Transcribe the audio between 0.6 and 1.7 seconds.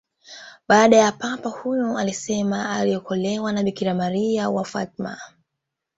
Baadae Papa